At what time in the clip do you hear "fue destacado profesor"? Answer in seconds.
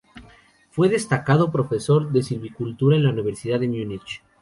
0.71-2.11